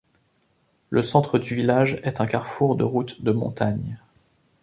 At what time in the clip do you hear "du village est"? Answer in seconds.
1.37-2.21